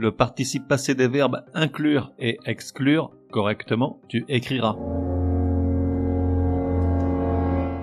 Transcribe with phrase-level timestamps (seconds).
[0.00, 4.76] Le participe passé des verbes inclure et exclure correctement, tu écriras.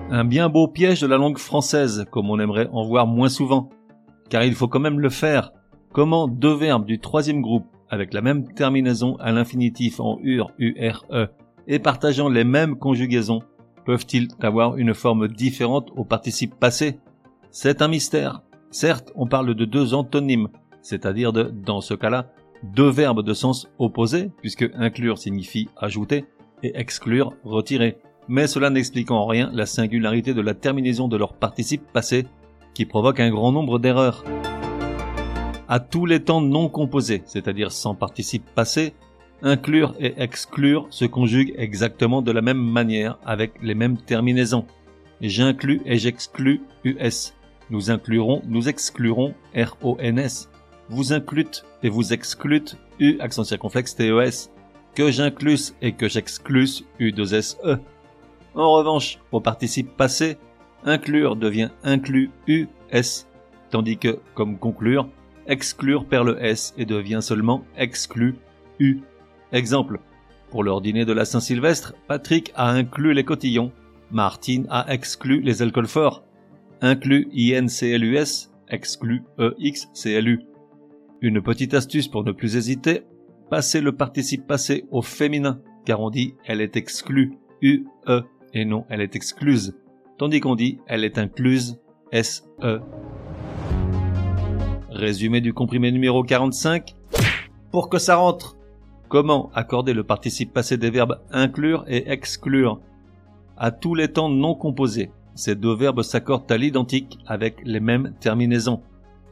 [0.08, 3.68] Un bien beau piège de la langue française, comme on aimerait en voir moins souvent.
[4.30, 5.52] Car il faut quand même le faire.
[5.92, 11.04] Comment deux verbes du troisième groupe, avec la même terminaison à l'infinitif en ur, ure,
[11.66, 13.42] et partageant les mêmes conjugaisons,
[13.84, 16.98] peuvent-ils avoir une forme différente au participe passé?
[17.50, 18.40] C'est un mystère.
[18.70, 20.48] Certes, on parle de deux antonymes,
[20.86, 22.30] c'est-à-dire de, dans ce cas-là,
[22.62, 26.26] deux verbes de sens opposé, puisque inclure signifie ajouter
[26.62, 27.98] et exclure retirer.
[28.28, 32.26] Mais cela n'explique en rien la singularité de la terminaison de leur participe passé,
[32.72, 34.22] qui provoque un grand nombre d'erreurs.
[35.68, 38.94] À tous les temps non composés, c'est-à-dire sans participe passé,
[39.42, 44.66] inclure et exclure se conjuguent exactement de la même manière avec les mêmes terminaisons.
[45.20, 47.34] J'inclus et j'exclus US.
[47.70, 49.34] Nous inclurons, nous exclurons
[49.82, 50.48] RONS
[50.88, 54.50] vous inclute et vous exclute U accent circonflexe TES,
[54.94, 57.78] que j'inclus et que j'exclus U2SE.
[58.54, 60.38] En revanche, au participe passé,
[60.84, 63.26] inclure devient inclus US,
[63.70, 65.08] tandis que, comme conclure,
[65.46, 68.36] exclure perd le S et devient seulement exclu
[68.78, 69.00] U.
[69.52, 70.00] Exemple.
[70.50, 73.72] Pour leur dîner de la Saint-Sylvestre, Patrick a inclus les cotillons,
[74.10, 76.24] Martine a exclu les alcools forts,
[76.80, 80.40] inclus INCLUS, exclu EXCLU.
[81.22, 83.02] Une petite astuce pour ne plus hésiter,
[83.50, 87.84] passez le participe passé au féminin, car on dit elle est exclue, UE,
[88.52, 89.74] et non elle est excluse,
[90.18, 91.80] tandis qu'on dit elle est incluse,
[92.12, 92.42] SE.
[94.90, 96.94] Résumé du comprimé numéro 45.
[97.70, 98.56] Pour que ça rentre.
[99.08, 102.80] Comment accorder le participe passé des verbes inclure et exclure?
[103.56, 108.14] À tous les temps non composés, ces deux verbes s'accordent à l'identique avec les mêmes
[108.20, 108.82] terminaisons.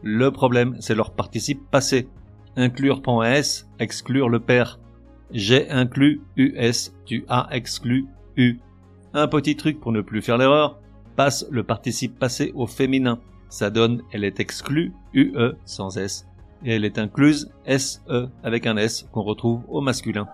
[0.07, 2.11] Le problème, c'est leur participe passé.
[2.57, 4.79] Inclure prend S, exclure le père.
[5.31, 8.07] J'ai inclus US, tu as exclu
[8.37, 8.59] U.
[9.15, 10.79] Un petit truc pour ne plus faire l'erreur,
[11.17, 13.19] passe le participe passé au féminin.
[13.49, 16.27] Ça donne elle est exclue, UE sans S,
[16.67, 20.29] et elle est incluse SE avec un S qu'on retrouve au masculin.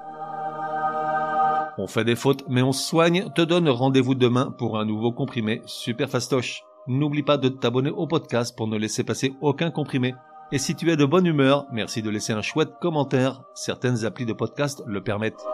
[1.79, 5.63] On fait des fautes mais on soigne, te donne rendez-vous demain pour un nouveau comprimé
[5.65, 6.65] super fastoche.
[6.87, 10.15] N'oublie pas de t'abonner au podcast pour ne laisser passer aucun comprimé.
[10.53, 13.43] Et si tu es de bonne humeur, merci de laisser un chouette commentaire.
[13.55, 15.45] Certaines applis de podcast le permettent.